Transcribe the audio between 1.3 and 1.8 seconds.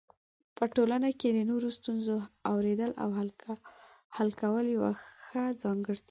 د نورو